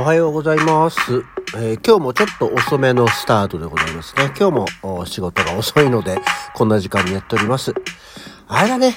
[0.00, 0.98] おはようございます、
[1.58, 4.32] えー今日もちょっと遅めのスタートでございますね。
[4.34, 6.18] 今日も仕事が遅いので、
[6.54, 7.74] こんな時間にやっております。
[8.48, 8.94] あれだね、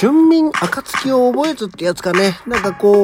[0.00, 3.02] 春眠暁を覚えずってやつかね、なんかこ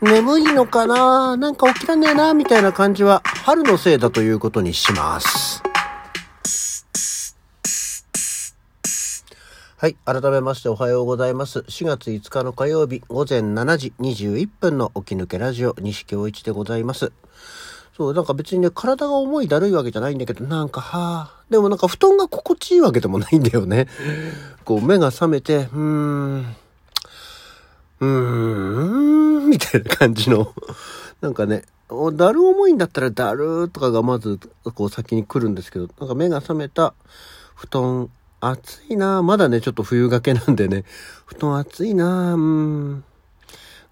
[0.00, 5.64] う、眠いのかななんか起きらねえなみたいな感じは、春のせいだということにします。
[9.80, 9.96] はい。
[10.04, 11.60] 改めましておはようございます。
[11.60, 17.12] 4月5日の火曜日午前7時21分の起き抜けラジオ西京一でございます。
[17.96, 23.88] そう、なんか別にね、体が重いだるいわけじゃないんだけど、なんか、はあ、でもなんか布団が心地いいわけでもないんだよね。
[24.66, 26.56] こう、目が覚めて、うーん、
[28.00, 30.52] うーん、みたいな感じの、
[31.22, 34.40] なんかね、だる重いんだったらだるーとかがまず、
[34.74, 36.92] こう先に来るんですけど、なんか目が覚めた
[37.54, 40.84] 布団、暑いなまだね、ちょっと冬掛けなんでね、
[41.26, 43.04] 布団暑いなうん。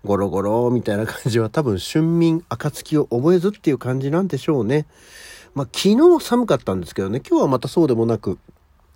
[0.04, 4.86] ゴロゴロみたいな感じは多分春眠暁を覚えずっていう感じなんでしょうね。
[5.54, 8.38] まあ昨日寒かったんですけどね、今日はまたそうでもなく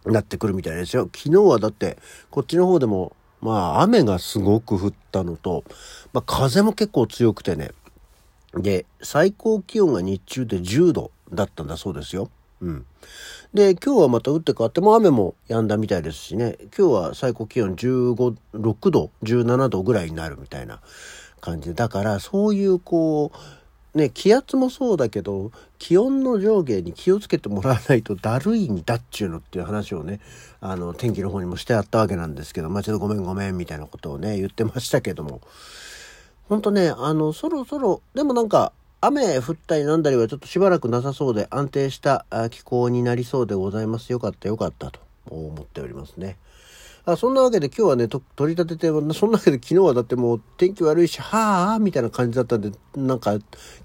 [0.07, 1.09] なってくるみたいですよ。
[1.15, 1.99] 昨日はだって
[2.31, 5.65] こっちの方でもまあ雨がすごく降ったのと、
[6.13, 7.73] まあ風も結構強くてね。
[8.55, 12.31] で、最高気温が日中で10度だったんだそうですよ。
[12.63, 12.87] うん。
[13.53, 20.81] で、今日はまた打って変わって、も雨も止んだみたいですしね、今日は最高気温15、6度、17度ぐらいになるみたいな
[21.41, 23.33] 感じで、だからそういうこ
[23.95, 30.21] う、ね、気圧もそうだけど、気温の上下に気をつけてもらわないとだるいんだっちゅうのっていう話をね、
[30.61, 35.43] あの、天気の方にもしてあったわけなんですけど、まあちょっとごめんごめんみたいなことをね、言ってましたけども、
[36.49, 38.73] ほんとね、あの、そろそろ、でもなんか、
[39.05, 44.13] 雨降ったりなんだりはちょっとしばらくなさそうで安定した気候になりそうでございます。
[44.13, 46.39] よかったよかったと思っておりますね。
[47.05, 48.23] あそんなわけで今日はね、取
[48.55, 53.33] り立てて、そんなわけで昨日はだってもう天気悪いし、はあみたいな感じだったんで、なんか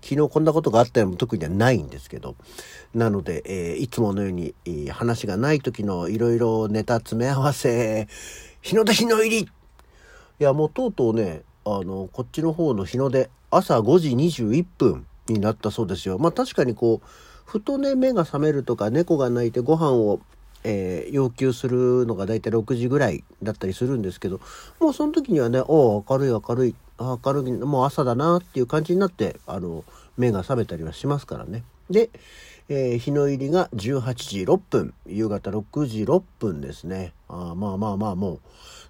[0.03, 2.35] 昨日こんなことがあったよも特にはないんですけど。
[2.93, 8.07] なので、えーいつものように、えー話がない時のいろいろネタ詰め合わせ、
[8.61, 9.47] 日の出日の入りい
[10.37, 16.17] や、もうとうとうね、あの、こっちの方の日の出、朝5時21分になったそうですよ。
[16.19, 17.07] まあ確かにこう、
[17.45, 20.19] ふとね、目が覚めるとか、猫が鳴いてご飯を、
[20.63, 24.41] えー要求するのがだいたい6時ぐらいだったりするんですけど、
[24.79, 29.85] もうその時にはね、おう明るい明るい、明るい、もう朝だなっていう感じになって、あの、
[30.17, 31.63] 目が覚めたりはしますからね。
[31.89, 32.09] で、
[32.67, 37.13] えー日の入りが18時6分、夕方6時6分ですね。
[37.29, 38.39] あまあまあまあもう、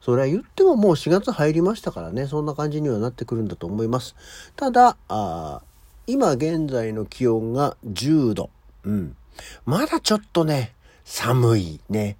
[0.08, 4.16] それは言ってももう4月入りましたからね、そんな感じにはなってくるんだと思います。
[4.56, 5.62] ただ、あ
[6.08, 8.50] 今現在の気温が10度。
[8.86, 9.18] うん。
[9.66, 10.74] まだちょっとね、
[11.04, 12.16] 寒いね。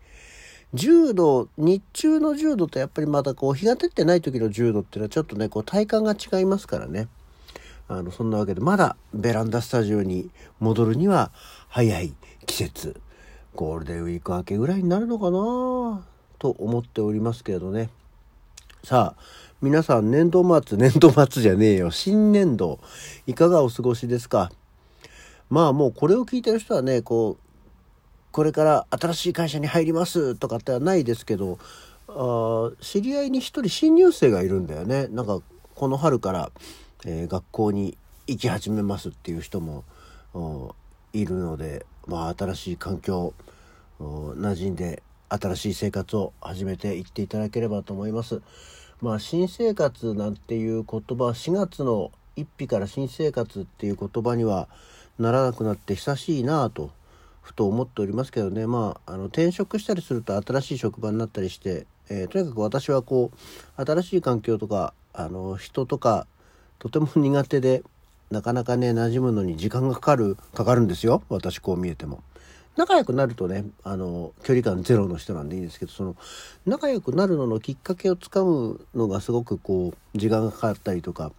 [0.74, 7.08] 10度、日中の10度とやっぱりまだこう日が照ってない時の10度っていうのはちょっとね、こう体感が違いますからね。
[7.88, 11.32] あの、そんなわけで、まだベランダスタジオに戻るには
[11.70, 12.14] 早い
[12.48, 13.00] 季節。
[13.56, 17.90] ゴールデンウィーク明けぐらいになるのかなと思っておりますけれどね。
[18.84, 19.22] さあ、
[19.62, 21.92] 皆さん年度末、 年度末じゃねえよ。
[21.92, 22.80] 新年度、
[23.26, 24.52] いかがお過ごしですか？
[25.50, 27.44] まあもうこれを聞いてる人はね、こう、
[28.32, 31.58] これから新しい会社に入りますとかってはないですけど、
[32.10, 35.08] あ知り合いに一人新入生がいるんだよね。
[35.08, 35.42] なんか、
[35.76, 36.52] この春から、
[37.06, 37.98] えー学校に
[38.28, 39.84] 行き始めますっていう人も
[41.14, 43.34] いるので、まあ新しい環境、
[44.00, 48.42] 馴染んで新しい生活を始めていっていただければと思います。
[49.02, 54.68] まあ新生活なんていう言葉4月の1日から新生活っていう言葉には
[55.20, 56.92] ならなくなって久しいなぁと
[57.42, 66.28] ふと思っておりますけどねまああの転職したりすると新しい職場になったりして、えーとにかく私はこう新しい環境とかあの人とか
[66.80, 67.84] とても苦手で
[68.30, 72.22] なかなかね馴染むのに時間がかかるかかるんですよ私こう見えても。
[72.78, 76.16] 仲良くなるとねあの距離感ゼロの人なんでいいんですけどその
[76.66, 81.32] 仲良くなるののきっかけをつかむのがすごくこう時間がかかったりとか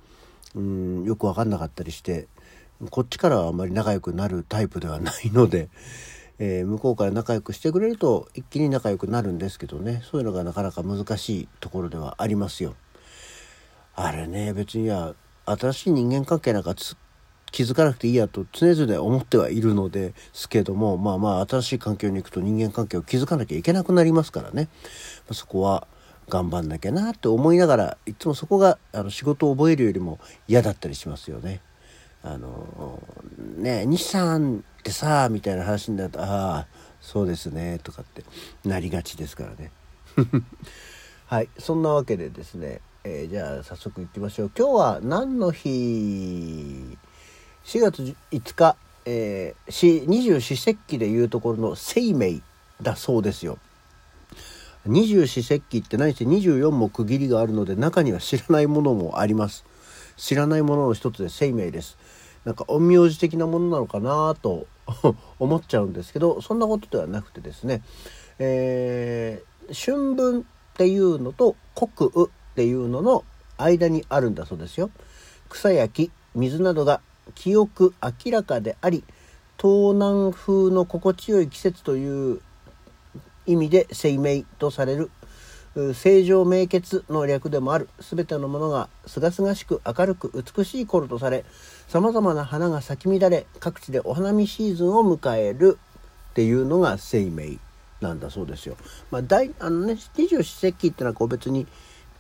[0.55, 2.27] うんよく分かんなかったりして
[2.91, 5.69] こっちからはあんまり仲良くなるタイプではないので、
[6.39, 12.75] えー向こうから仲良くしてくれると一気に仲良くなるんですけどねそういうのがなかなか難しいところではありますよ。
[13.95, 15.15] あれね別には
[15.45, 16.75] 新しい人間関係なんか
[17.51, 24.69] 気づかなくていいやと常々思ってはいるのですけどもまあまあ新しい環境に行くと人間関係を築かなきゃいけなくなりますからね
[25.27, 25.87] まあそこは
[26.29, 31.61] 頑張んなきゃなって思いながらいつもそこがあの仕事を覚えるよりも嫌だったりしますよね。
[32.23, 33.01] あの
[33.57, 36.67] ね西さんってさみたいな話になるとああ
[37.01, 38.25] そうですねとかって
[38.65, 39.71] なりがちですからね。
[41.27, 46.99] はいそんなわけでですね、えーじゃあ早速行きましょう今日は何の日？
[47.69, 52.41] 4月5日、えー、二十四節気でいうところの生命
[52.81, 53.59] だそうですよ。
[54.87, 59.67] 二十四節気って何して24も区切りがあるので中には知らないものもあります。
[60.17, 61.99] 知らないものの一つで生命です。
[62.47, 64.67] なんか陰陽師的なものなのかなと
[65.39, 67.83] 思っちゃうんですけどそんなことではなくてですね、
[68.39, 73.25] えー、春分っていうのと国雨っていうのの
[73.59, 74.89] 間にあるんだそうですよ。
[75.51, 77.03] 草や木水などが
[77.35, 79.05] 清く明らかであり
[79.61, 82.41] 東南風の心地よい季節という
[83.47, 85.11] 意味で生命とされる
[85.95, 91.45] 正常明潔の略でもある全てのものが清々しく明るく美しい頃とされ
[91.87, 95.79] さまざまな花が咲き乱れ各地でお花見シーズンを迎える
[96.31, 97.59] っていうのが生命
[98.01, 98.77] なんだそうですよ。
[99.11, 101.67] まあ、大あのね二十四節気ってのはこう別に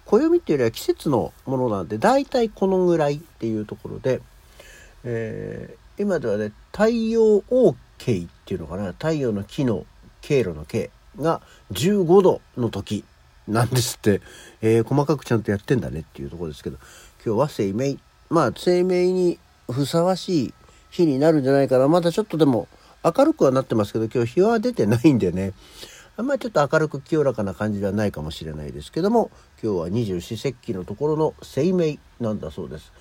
[0.05, 4.21] 暦っていうよりは季節のものなんで大体このぐらいっていうところで、
[5.05, 8.93] えー、今ではね太陽王経っていうのかな？
[8.93, 9.87] 太陽の木の
[10.21, 10.91] 経路の経
[11.21, 11.41] が
[11.73, 13.05] 15度の時
[13.47, 14.21] なんですって、
[14.61, 16.79] えー、細かくちゃんとやってんだねっていうところですけど。
[17.25, 17.99] 今日は生命
[18.31, 19.39] まあ生命に
[19.71, 20.55] ふさわしい
[20.91, 21.89] 日になるんじゃないかな。
[21.89, 22.69] まだちょっとでも
[23.05, 25.53] 明るくはなってますけど今日日は出てないんでね。
[26.19, 29.31] あんまりちょっと明るく清らかな感じではないかもしれないですけども
[29.63, 32.93] 今日は二十四節気のところの生命なんだそうです。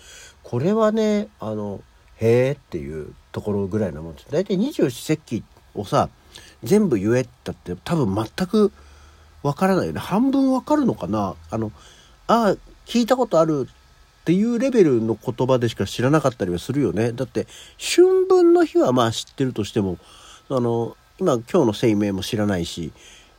[0.44, 1.82] これはねあの
[2.18, 4.28] へえっていうところぐらいのもんです。
[4.30, 5.44] 大体二十四節気
[5.74, 6.10] をさ
[6.64, 8.72] 全部言えったって多分全く
[9.42, 11.34] わからないよね半分わかるのかな？
[11.50, 11.72] あの
[12.28, 12.56] ああ
[12.86, 17.48] 聞いたことあるっていうレベルの言葉でしか知らなかったりはするよねだって
[17.80, 19.98] 春分の日はまあ知ってるとしても
[20.50, 22.92] あの今今日の生命も知らないし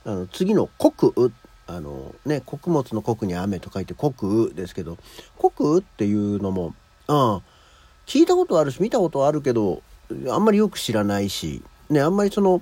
[0.05, 1.31] あの次の国雨
[1.67, 4.13] あのね穀物の穀に雨と書いて国
[4.47, 4.97] 雨ですけど
[5.37, 6.73] 国雨っていうのも
[7.07, 7.41] ああ
[8.05, 9.81] 聞いたことあるし見たことあるけど
[10.29, 12.61] あんまりよく知らないしねあんまりその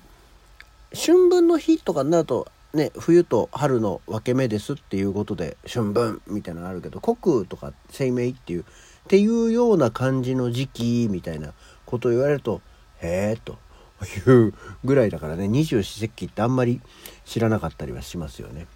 [0.93, 8.63] 春分の日とかになるとね冬と春の分け目ですっていうことで春分みたいなのあるけど国とか生命っていうっ
[9.07, 11.53] ていうような感じの時期みたいな
[11.85, 12.61] ことを言われると
[13.01, 13.57] へえと。
[14.05, 14.53] いう
[14.83, 16.81] ぐらいだからね二十四節気ってあんまり
[17.25, 18.67] 知らなかったりはしますよね。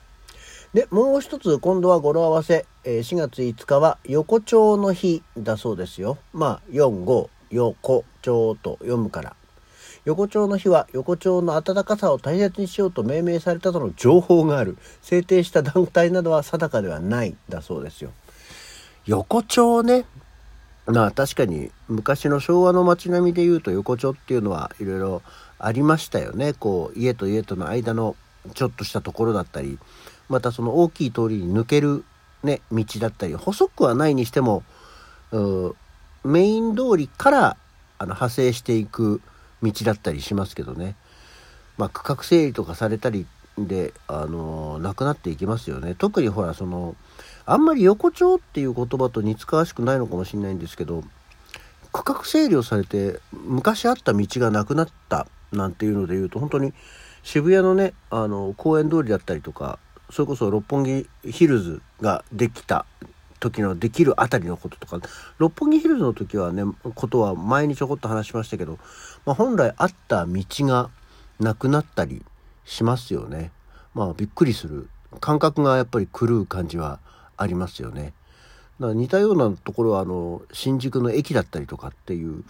[0.73, 6.18] でもう一つ今度は語呂合わせ、え4月5日は横丁の日だそうですよ。
[6.33, 9.35] まあ45横丁と読むから
[10.06, 18.12] 横丁の日は横丁の暖かさを大切にしようと命名されたとの情報がある制定した団体などは定かではないだそうですよ
[19.06, 20.06] 横丁ね
[20.91, 25.21] まあ確かに昔の昭和の街並みでいうと横丁っていうのはいろいろ
[25.59, 26.53] ありましたよね。
[26.53, 28.15] こう家と家との間の
[28.53, 29.77] ちょっとしたところだったり。
[30.29, 32.05] またその大きい通りに抜ける
[32.43, 33.35] ね道だったり。
[33.35, 34.63] 細くはないにしても
[36.23, 37.57] メイン通りから
[37.97, 39.21] あの派生していく
[39.61, 40.95] 道だったりしますけどね、
[41.77, 43.25] まあ、区画整理とかされたり
[43.57, 45.93] で、あのなくなっていきますよね。
[45.93, 46.95] 特にほらその
[47.45, 51.03] あんまり横丁っていう言葉と似つかわしくないのかもしれないんですけど
[51.91, 56.73] 区画整理をされて昔あった道がなくなったなんていうので言うと本当に
[57.23, 59.79] 渋谷のねあの公園通りだったりとか
[60.09, 62.85] それこそ六本木ヒルズができた
[63.39, 65.00] 時のできるあたりのこととか
[65.38, 66.63] 六本木ヒルズの時はね
[66.95, 68.77] ことは前にちょこっと話しましたけど、
[69.25, 70.89] まあ、本来あった道が
[71.39, 72.24] なくなったり
[72.65, 73.51] しますよね。
[73.93, 74.88] まあびっくりする
[75.19, 77.00] 感覚がやっぱり狂う感じは
[77.41, 78.13] ありますよね。
[78.79, 82.43] だから似たようなところはあの新宿の駅だったりとかっていう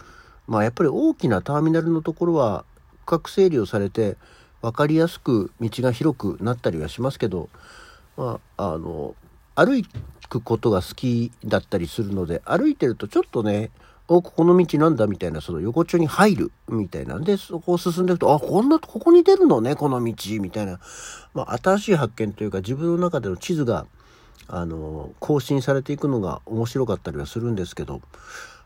[0.46, 2.64] まあやっぱり大きなターミナルのところは
[3.04, 4.16] 区画整理をされて
[4.60, 7.48] 分かりやすく道が広くなったりはしますけど、
[8.16, 9.14] まあ、あの
[9.54, 9.82] 歩
[10.28, 13.70] くことが好きだったりするので歩いてるとちょっとね
[14.08, 20.80] おここの道なんだみたいなその横丁に入るみたいなんでそこを進んでいくとあこんなここに出るのねこの道みたいな、
[21.34, 23.86] まあ、新しい発見というか自分の中での地図が
[24.48, 28.02] あの更新されていくのが面白かったりはするんですけど、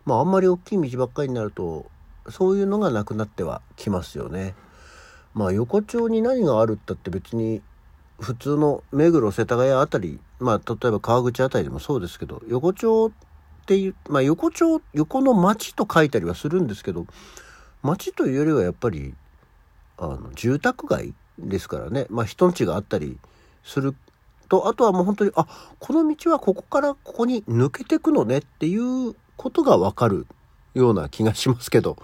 [0.05, 1.87] まあ、あんまり大きい道ばっかりになると
[2.29, 4.55] そういうのがなくなってはきますよね。
[5.35, 7.61] まあ横丁に何があるったって別に
[8.19, 13.11] 普通の目黒世田谷あたりまあ例えば川口あたりでもそうですけど横丁っ
[13.67, 17.07] ていうまあ横丁横の町と書いたりはするんですけど
[17.83, 19.15] 町というよりはやっぱり
[19.99, 23.19] あの住宅街ですからねまあ人んちがあったり
[23.63, 23.95] する
[24.47, 25.47] とあとはもう本当にあ
[25.79, 30.27] この道はここからここに抜けてくのねっていうことがわかる
[30.75, 31.97] ような気がしますけど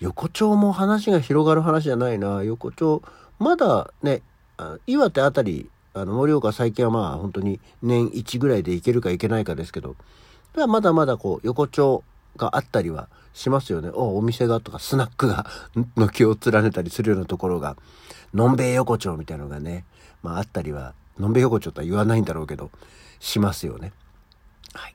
[0.00, 3.02] 横丁も話が広がる話じゃないな横丁
[3.38, 4.22] まだね
[4.86, 9.96] 岩手あたりあの盛岡最近はまあ本当に年1ぐらいで行けるか行けないかですけど
[10.54, 12.02] まだまだこう横丁
[12.36, 13.08] があったりは
[13.38, 13.90] しますよね。
[13.92, 15.46] お、お店がとかスナックが
[15.96, 17.76] 軒を連ねたりするようなところが、
[18.34, 19.84] のんべい横丁みたいなのがね、
[20.22, 22.70] まああったりは、のんべ横丁とは言わないんだろうけど、
[23.20, 23.92] しますよね。
[24.74, 24.94] はい。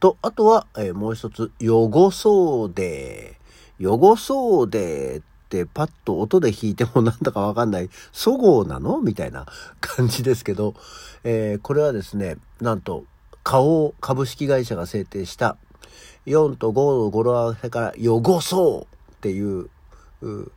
[0.00, 3.38] と、あとは、えー、もう一つ、汚そうで、
[3.80, 9.00] 汚そうでってパッと音で弾いてもなんだかわかんない、そごうなの？
[9.00, 9.46] みたいな
[9.80, 10.74] 感じですけど、
[11.24, 13.04] えー、これはですね、なんと、
[13.44, 15.56] 花王株式会社が制定した
[16.26, 19.68] 4と5の語呂合わせから汚そうっていう、
[20.22, 20.52] う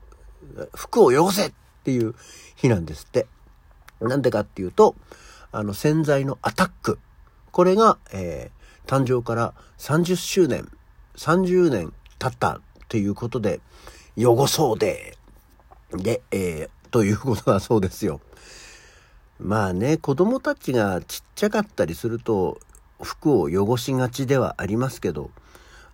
[0.76, 2.14] 服を汚せっていう
[2.56, 3.28] 日なんですって。
[4.02, 4.96] なんでかっていうと、
[5.52, 7.00] あの洗剤のアタック。
[7.52, 10.70] これが、えー、誕生から30周年、
[11.16, 13.62] 30年経ったっていうことで、
[14.18, 15.18] 汚そうで、
[15.92, 18.22] で、えー、ということだそうですよ。
[19.40, 22.60] まあね、子供たちがちっちゃかったりすると、
[23.02, 25.30] 服を汚しがちではありますけど、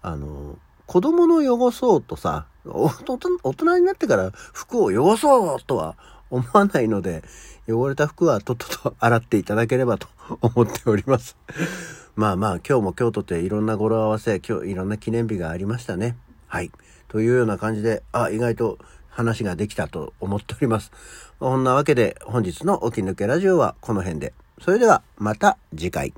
[0.01, 5.95] あの、子供の汚そうとさ、大人になってから服を汚そうとは
[6.31, 7.23] 思わないので、
[7.67, 10.07] 汚れた服はとっとと洗っていただければと
[10.41, 11.37] 思っております。
[12.15, 16.17] まあまあ、今日も今日とていろんな語呂合わせ、今日いろんな記念日がありましたね。
[16.47, 16.71] はい。
[17.07, 20.91] というような感じで、あ、意外と話ができたと思っております。
[21.39, 24.33] こんなわけで本日の起き抜けラジオはこの辺で。
[24.61, 26.13] それではまた次回。